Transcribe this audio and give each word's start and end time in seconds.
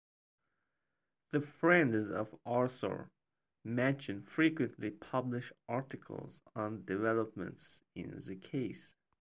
The 1.29 1.39
Friends 1.39 2.09
of 2.09 2.33
Arthur 2.43 3.11
Machen 3.63 4.23
frequently 4.23 4.89
publish 4.89 5.53
articles 5.69 6.41
on 6.55 6.85
developments 6.85 7.83
in 7.93 8.19
the 8.19 8.35
case. 8.35 8.95